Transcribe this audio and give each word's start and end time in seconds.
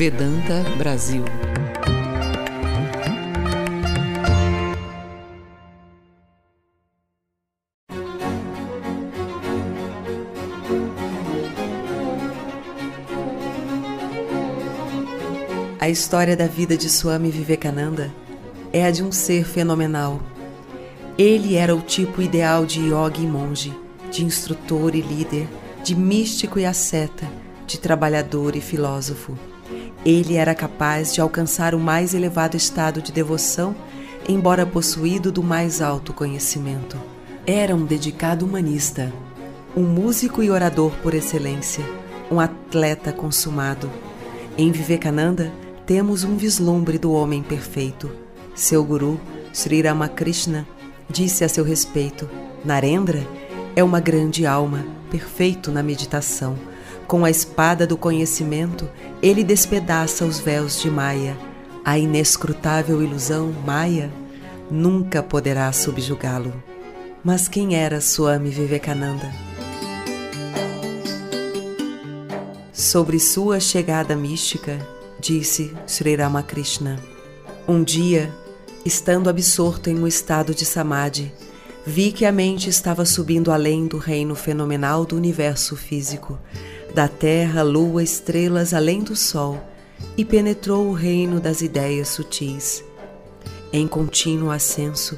Vedanta 0.00 0.64
Brasil. 0.78 1.22
A 15.78 15.86
história 15.90 16.34
da 16.34 16.46
vida 16.46 16.78
de 16.78 16.88
Swami 16.88 17.30
Vivekananda 17.30 18.10
é 18.72 18.86
a 18.86 18.90
de 18.90 19.02
um 19.02 19.12
ser 19.12 19.44
fenomenal. 19.44 20.22
Ele 21.18 21.56
era 21.56 21.76
o 21.76 21.82
tipo 21.82 22.22
ideal 22.22 22.64
de 22.64 22.80
yogi 22.80 23.24
e 23.24 23.26
monge, 23.26 23.78
de 24.10 24.24
instrutor 24.24 24.94
e 24.94 25.02
líder, 25.02 25.46
de 25.84 25.94
místico 25.94 26.58
e 26.58 26.64
asceta, 26.64 27.28
de 27.66 27.78
trabalhador 27.78 28.56
e 28.56 28.62
filósofo. 28.62 29.49
Ele 30.04 30.36
era 30.36 30.54
capaz 30.54 31.12
de 31.12 31.20
alcançar 31.20 31.74
o 31.74 31.78
mais 31.78 32.14
elevado 32.14 32.56
estado 32.56 33.02
de 33.02 33.12
devoção, 33.12 33.76
embora 34.28 34.64
possuído 34.64 35.30
do 35.30 35.42
mais 35.42 35.82
alto 35.82 36.12
conhecimento. 36.12 36.96
Era 37.46 37.74
um 37.74 37.84
dedicado 37.84 38.46
humanista, 38.46 39.12
um 39.76 39.82
músico 39.82 40.42
e 40.42 40.50
orador 40.50 40.92
por 41.02 41.14
excelência, 41.14 41.84
um 42.30 42.40
atleta 42.40 43.12
consumado. 43.12 43.90
Em 44.56 44.72
Vivekananda, 44.72 45.52
temos 45.84 46.24
um 46.24 46.36
vislumbre 46.36 46.98
do 46.98 47.12
homem 47.12 47.42
perfeito. 47.42 48.10
Seu 48.54 48.84
guru, 48.84 49.20
Sri 49.52 49.82
Ramakrishna, 49.82 50.66
disse 51.08 51.44
a 51.44 51.48
seu 51.48 51.64
respeito: 51.64 52.28
Narendra 52.64 53.26
é 53.76 53.84
uma 53.84 54.00
grande 54.00 54.46
alma, 54.46 54.84
perfeito 55.10 55.70
na 55.70 55.82
meditação. 55.82 56.69
Com 57.10 57.24
a 57.24 57.30
espada 57.30 57.88
do 57.88 57.96
conhecimento, 57.96 58.88
ele 59.20 59.42
despedaça 59.42 60.24
os 60.24 60.38
véus 60.38 60.80
de 60.80 60.88
Maya. 60.88 61.36
A 61.84 61.98
inescrutável 61.98 63.02
ilusão 63.02 63.52
Maya 63.66 64.12
nunca 64.70 65.20
poderá 65.20 65.72
subjugá-lo. 65.72 66.62
Mas 67.24 67.48
quem 67.48 67.74
era 67.74 68.00
Swami 68.00 68.50
Vivekananda? 68.50 69.28
Sobre 72.72 73.18
sua 73.18 73.58
chegada 73.58 74.14
mística, 74.14 74.78
disse 75.18 75.74
Sri 75.88 76.14
Ramakrishna. 76.14 76.96
Um 77.66 77.82
dia, 77.82 78.32
estando 78.86 79.28
absorto 79.28 79.90
em 79.90 79.98
um 79.98 80.06
estado 80.06 80.54
de 80.54 80.64
samadhi, 80.64 81.32
vi 81.84 82.12
que 82.12 82.24
a 82.24 82.30
mente 82.30 82.70
estava 82.70 83.04
subindo 83.04 83.50
além 83.50 83.88
do 83.88 83.98
reino 83.98 84.36
fenomenal 84.36 85.04
do 85.04 85.16
universo 85.16 85.74
físico, 85.74 86.38
da 86.94 87.08
terra, 87.08 87.62
lua, 87.62 88.02
estrelas, 88.02 88.74
além 88.74 89.02
do 89.02 89.14
sol, 89.14 89.62
e 90.16 90.24
penetrou 90.24 90.88
o 90.88 90.92
reino 90.92 91.40
das 91.40 91.60
ideias 91.60 92.08
sutis. 92.08 92.84
Em 93.72 93.86
contínuo 93.86 94.50
ascenso, 94.50 95.16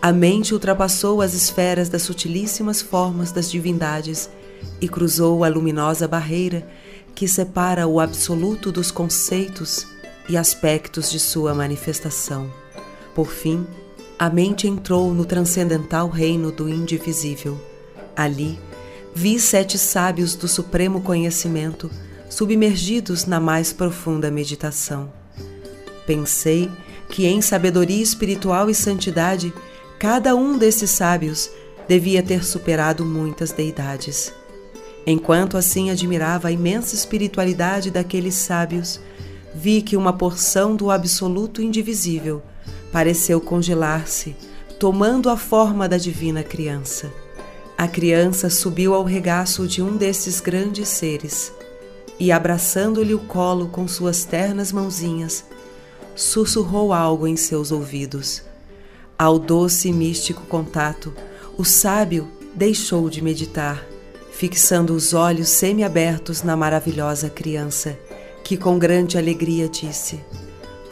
a 0.00 0.12
mente 0.12 0.54
ultrapassou 0.54 1.20
as 1.20 1.34
esferas 1.34 1.88
das 1.88 2.02
sutilíssimas 2.02 2.80
formas 2.80 3.32
das 3.32 3.50
divindades 3.50 4.30
e 4.80 4.88
cruzou 4.88 5.44
a 5.44 5.48
luminosa 5.48 6.08
barreira 6.08 6.66
que 7.14 7.28
separa 7.28 7.86
o 7.86 8.00
absoluto 8.00 8.72
dos 8.72 8.90
conceitos 8.90 9.86
e 10.28 10.36
aspectos 10.36 11.10
de 11.10 11.20
sua 11.20 11.54
manifestação. 11.54 12.50
Por 13.14 13.28
fim, 13.28 13.66
a 14.18 14.30
mente 14.30 14.66
entrou 14.66 15.12
no 15.12 15.24
transcendental 15.24 16.08
reino 16.08 16.50
do 16.50 16.68
indivisível. 16.68 17.60
Ali, 18.16 18.58
vi 19.14 19.38
sete 19.38 19.78
sábios 19.78 20.34
do 20.34 20.46
supremo 20.46 21.00
conhecimento 21.00 21.90
submergidos 22.28 23.26
na 23.26 23.40
mais 23.40 23.72
profunda 23.72 24.30
meditação. 24.30 25.12
Pensei 26.06 26.70
que 27.08 27.26
em 27.26 27.42
sabedoria 27.42 28.02
espiritual 28.02 28.70
e 28.70 28.74
santidade, 28.74 29.52
cada 29.98 30.34
um 30.34 30.56
desses 30.56 30.90
sábios 30.90 31.50
devia 31.88 32.22
ter 32.22 32.44
superado 32.44 33.04
muitas 33.04 33.50
deidades. 33.50 34.32
Enquanto 35.06 35.56
assim 35.56 35.90
admirava 35.90 36.48
a 36.48 36.52
imensa 36.52 36.94
espiritualidade 36.94 37.90
daqueles 37.90 38.34
sábios, 38.34 39.00
vi 39.54 39.82
que 39.82 39.96
uma 39.96 40.12
porção 40.12 40.76
do 40.76 40.90
absoluto 40.90 41.60
indivisível 41.60 42.42
pareceu 42.92 43.40
congelar-se, 43.40 44.36
tomando 44.78 45.28
a 45.28 45.36
forma 45.36 45.88
da 45.88 45.96
divina 45.96 46.42
criança. 46.42 47.10
A 47.80 47.88
criança 47.88 48.50
subiu 48.50 48.92
ao 48.92 49.04
regaço 49.04 49.66
de 49.66 49.80
um 49.80 49.96
desses 49.96 50.38
grandes 50.38 50.86
seres 50.86 51.50
e, 52.18 52.30
abraçando-lhe 52.30 53.14
o 53.14 53.20
colo 53.20 53.68
com 53.68 53.88
suas 53.88 54.22
ternas 54.22 54.70
mãozinhas, 54.70 55.46
sussurrou 56.14 56.92
algo 56.92 57.26
em 57.26 57.36
seus 57.36 57.72
ouvidos. 57.72 58.42
Ao 59.18 59.38
doce 59.38 59.88
e 59.88 59.94
místico 59.94 60.42
contato, 60.42 61.14
o 61.56 61.64
sábio 61.64 62.28
deixou 62.54 63.08
de 63.08 63.24
meditar 63.24 63.82
fixando 64.30 64.92
os 64.94 65.14
olhos 65.14 65.48
semiabertos 65.48 66.42
na 66.42 66.54
maravilhosa 66.54 67.30
criança, 67.30 67.98
que 68.44 68.58
com 68.58 68.78
grande 68.78 69.16
alegria 69.16 69.66
disse: 69.66 70.20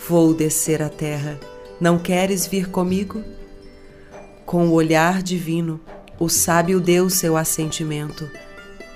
Vou 0.08 0.32
descer 0.32 0.80
à 0.80 0.88
terra, 0.88 1.38
não 1.78 1.98
queres 1.98 2.46
vir 2.46 2.70
comigo? 2.70 3.22
Com 4.46 4.68
o 4.68 4.72
olhar 4.72 5.22
divino, 5.22 5.78
o 6.18 6.28
sábio 6.28 6.80
deu 6.80 7.08
seu 7.08 7.36
assentimento 7.36 8.28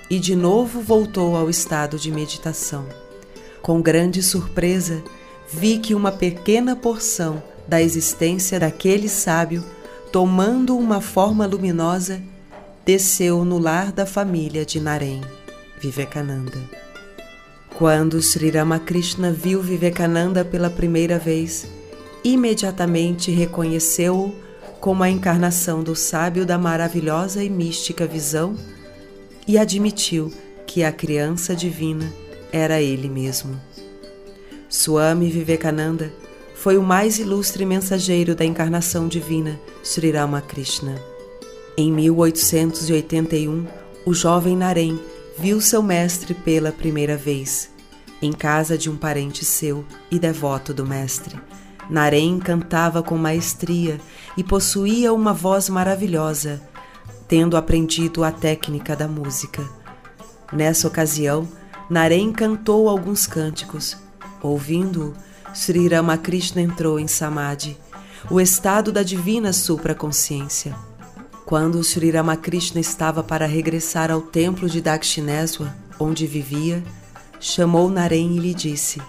e 0.09 0.19
de 0.19 0.35
novo 0.35 0.81
voltou 0.81 1.35
ao 1.35 1.49
estado 1.49 1.97
de 1.97 2.11
meditação. 2.11 2.85
Com 3.61 3.81
grande 3.81 4.21
surpresa, 4.21 5.01
vi 5.51 5.77
que 5.77 5.95
uma 5.95 6.11
pequena 6.11 6.75
porção 6.75 7.41
da 7.67 7.81
existência 7.81 8.59
daquele 8.59 9.07
sábio, 9.07 9.63
tomando 10.11 10.77
uma 10.77 10.99
forma 10.99 11.45
luminosa, 11.45 12.21
desceu 12.85 13.45
no 13.45 13.57
lar 13.57 13.91
da 13.91 14.05
família 14.05 14.65
de 14.65 14.79
Naren, 14.79 15.21
Vivekananda. 15.79 16.59
Quando 17.75 18.21
Sri 18.21 18.49
Ramakrishna 18.51 19.31
viu 19.31 19.61
Vivekananda 19.61 20.43
pela 20.43 20.69
primeira 20.69 21.17
vez, 21.17 21.65
imediatamente 22.23 23.31
reconheceu-o 23.31 24.35
como 24.83 25.01
a 25.01 25.09
encarnação 25.09 25.81
do 25.81 25.95
sábio 25.95 26.45
da 26.45 26.57
maravilhosa 26.57 27.41
e 27.41 27.49
mística 27.49 28.05
visão 28.05 28.53
e 29.47 29.57
admitiu 29.57 30.29
que 30.67 30.83
a 30.83 30.91
criança 30.91 31.55
divina 31.55 32.11
era 32.51 32.81
ele 32.81 33.07
mesmo. 33.07 33.57
Swami 34.69 35.29
Vivekananda 35.29 36.11
foi 36.53 36.77
o 36.77 36.83
mais 36.83 37.17
ilustre 37.17 37.65
mensageiro 37.65 38.35
da 38.35 38.43
encarnação 38.43 39.07
divina, 39.07 39.57
Sri 39.81 40.11
Ramakrishna. 40.11 41.01
Em 41.77 41.89
1881, 41.89 43.65
o 44.05 44.13
jovem 44.13 44.57
Narém 44.57 44.99
viu 45.39 45.61
seu 45.61 45.81
mestre 45.81 46.33
pela 46.33 46.73
primeira 46.73 47.15
vez, 47.15 47.69
em 48.21 48.33
casa 48.33 48.77
de 48.77 48.89
um 48.89 48.97
parente 48.97 49.45
seu 49.45 49.85
e 50.11 50.19
devoto 50.19 50.73
do 50.73 50.85
mestre. 50.85 51.39
Narém 51.89 52.39
cantava 52.39 53.03
com 53.03 53.17
maestria 53.17 53.99
e 54.37 54.43
possuía 54.43 55.13
uma 55.13 55.33
voz 55.33 55.69
maravilhosa, 55.69 56.61
tendo 57.27 57.57
aprendido 57.57 58.23
a 58.23 58.31
técnica 58.31 58.95
da 58.95 59.07
música. 59.07 59.63
Nessa 60.51 60.87
ocasião, 60.87 61.47
Narém 61.89 62.31
cantou 62.31 62.87
alguns 62.87 63.27
cânticos. 63.27 63.97
Ouvindo-o, 64.41 65.13
Sri 65.53 65.87
Ramakrishna 65.87 66.61
entrou 66.61 66.99
em 66.99 67.07
Samadhi, 67.07 67.77
o 68.29 68.39
estado 68.39 68.91
da 68.91 69.03
divina 69.03 69.53
supraconsciência. 69.53 70.75
Quando 71.45 71.83
Sri 71.83 72.09
Ramakrishna 72.09 72.79
estava 72.79 73.21
para 73.21 73.45
regressar 73.45 74.09
ao 74.09 74.21
templo 74.21 74.69
de 74.69 74.81
Dakshineswar, 74.81 75.75
onde 75.99 76.25
vivia, 76.25 76.83
chamou 77.39 77.89
Naren 77.89 78.35
e 78.35 78.39
lhe 78.39 78.53
disse: 78.53 79.01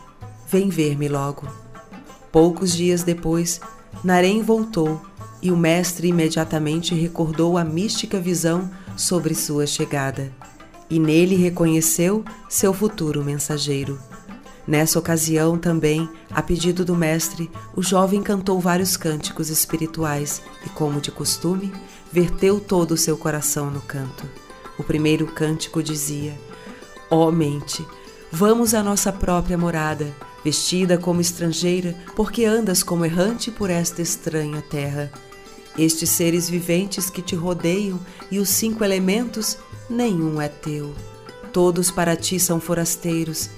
Vem 0.49 0.69
ver-me 0.69 1.09
logo. 1.09 1.64
Poucos 2.35 2.73
dias 2.73 3.05
depois, 3.05 3.61
Naren 4.03 4.43
voltou 4.43 5.01
e 5.41 5.53
o 5.53 5.57
mestre 5.57 6.09
imediatamente 6.09 6.93
recordou 6.93 7.57
a 7.57 7.63
mística 7.63 8.19
visão 8.19 8.69
sobre 8.97 9.37
sua 9.37 9.69
chegada, 9.69 10.33
e 10.91 10.99
nele 10.99 11.37
reconheceu 11.37 12.25
seu 12.49 12.75
futuro 12.75 13.23
mensageiro. 13.23 14.01
Nessa 14.67 14.99
ocasião 14.99 15.57
também, 15.57 16.09
a 16.29 16.43
pedido 16.43 16.85
do 16.85 16.97
mestre, 16.97 17.49
o 17.77 17.85
jovem 17.85 18.21
cantou 18.21 18.59
vários 18.59 18.97
cânticos 18.97 19.49
espirituais 19.49 20.43
e, 20.67 20.69
como 20.71 21.01
de 21.01 21.13
costume, 21.13 21.73
verteu 22.11 22.59
todo 22.59 22.95
o 22.95 22.99
seu 22.99 23.17
coração 23.17 23.71
no 23.71 23.81
canto. 23.81 24.29
O 24.77 24.83
primeiro 24.83 25.29
cântico 25.29 25.81
dizia: 25.81 26.37
Ó 27.09 27.29
oh, 27.29 27.31
mente, 27.31 27.87
vamos 28.33 28.75
à 28.75 28.83
nossa 28.83 29.13
própria 29.13 29.57
morada, 29.57 30.13
vestida 30.45 30.99
como 30.99 31.21
estrangeira, 31.21 31.97
porque 32.15 32.45
andas 32.45 32.83
como 32.83 33.05
errante 33.05 33.51
por 33.51 33.71
esta 33.71 34.03
estranha 34.03 34.63
terra. 34.63 35.11
Estes 35.77 36.11
seres 36.11 36.49
viventes 36.49 37.11
que 37.11 37.23
te 37.23 37.35
rodeiam 37.35 37.99
e 38.31 38.39
os 38.39 38.49
cinco 38.49 38.85
elementos, 38.85 39.59
nenhum 39.89 40.41
é 40.41 40.49
teu. 40.49 40.95
Todos 41.53 41.91
para 41.91 42.15
ti 42.15 42.39
são 42.39 42.61
forasteiros 42.61 43.51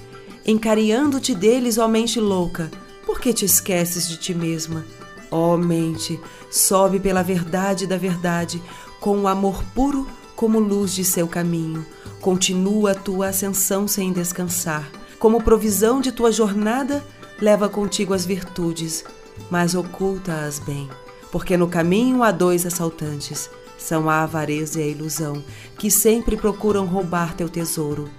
Encariando-te 0.49 1.35
deles, 1.35 1.77
ó 1.77 1.89
mente 1.89 2.21
louca, 2.21 2.71
por 3.05 3.19
que 3.19 3.35
te 3.35 3.45
esqueces 3.45 4.09
de 4.09 4.17
ti 4.17 4.33
mesma? 4.33 4.85
Ó 5.29 5.57
mente, 5.57 6.21
sobe 6.49 7.01
pela 7.01 7.21
verdade 7.21 7.85
da 7.85 7.97
verdade, 7.97 8.63
com 9.01 9.23
o 9.23 9.27
amor 9.27 9.65
puro 9.75 10.07
como 10.37 10.61
luz 10.61 10.95
de 10.95 11.03
seu 11.03 11.27
caminho. 11.27 11.85
Continua 12.21 12.93
a 12.93 12.95
tua 12.95 13.31
ascensão 13.31 13.89
sem 13.89 14.13
descansar. 14.13 14.89
Como 15.19 15.43
provisão 15.43 16.01
de 16.01 16.13
tua 16.13 16.31
jornada, 16.31 17.03
leva 17.41 17.69
contigo 17.69 18.13
as 18.13 18.27
virtudes, 18.27 19.05
mas 19.51 19.75
oculta-as 19.75 20.59
bem, 20.59 20.91
porque 21.33 21.57
no 21.57 21.69
caminho 21.69 22.23
há 22.23 22.31
dois 22.31 22.67
assaltantes. 22.67 23.51
São 23.79 24.11
a 24.11 24.23
avareza 24.23 24.81
e 24.81 24.85
a 24.85 24.87
ilusão, 24.87 25.43
que 25.79 25.91
sempre 25.91 26.37
procuram 26.37 26.87
roubar 26.87 27.35
teu 27.35 27.49
tesouro. 27.49 28.11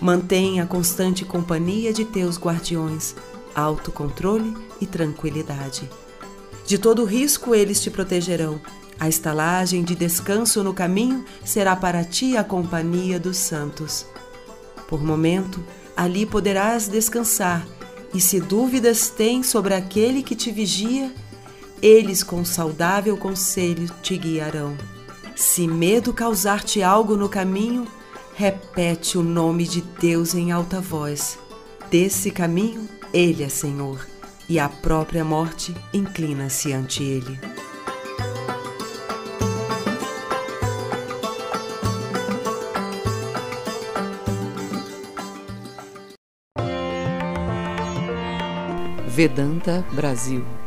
Mantém 0.00 0.60
a 0.60 0.66
constante 0.66 1.24
companhia 1.24 1.92
de 1.92 2.04
teus 2.04 2.38
guardiões, 2.38 3.14
autocontrole 3.54 4.54
e 4.80 4.86
tranquilidade. 4.86 5.88
De 6.66 6.78
todo 6.78 7.04
risco 7.04 7.54
eles 7.54 7.80
te 7.80 7.90
protegerão. 7.90 8.60
A 9.00 9.08
estalagem 9.08 9.82
de 9.82 9.94
descanso 9.94 10.62
no 10.62 10.74
caminho 10.74 11.24
será 11.44 11.74
para 11.74 12.04
ti 12.04 12.36
a 12.36 12.44
companhia 12.44 13.18
dos 13.18 13.36
santos. 13.36 14.06
Por 14.86 15.02
momento, 15.02 15.62
ali 15.98 16.24
poderás 16.24 16.86
descansar, 16.86 17.66
e 18.14 18.20
se 18.20 18.38
dúvidas 18.38 19.10
tens 19.10 19.48
sobre 19.48 19.74
aquele 19.74 20.22
que 20.22 20.36
te 20.36 20.52
vigia, 20.52 21.12
eles 21.82 22.22
com 22.22 22.44
saudável 22.44 23.16
conselho 23.16 23.90
te 24.00 24.16
guiarão. 24.16 24.78
Se 25.34 25.66
medo 25.66 26.12
causar-te 26.12 26.84
algo 26.84 27.16
no 27.16 27.28
caminho, 27.28 27.84
repete 28.36 29.18
o 29.18 29.24
nome 29.24 29.66
de 29.66 29.80
Deus 29.80 30.36
em 30.36 30.52
alta 30.52 30.80
voz. 30.80 31.36
Desse 31.90 32.30
caminho, 32.30 32.88
Ele 33.12 33.42
é 33.42 33.48
Senhor, 33.48 34.06
e 34.48 34.56
a 34.60 34.68
própria 34.68 35.24
morte 35.24 35.74
inclina-se 35.92 36.72
ante 36.72 37.02
Ele. 37.02 37.57
Vedanta 49.18 49.82
Brasil 49.90 50.57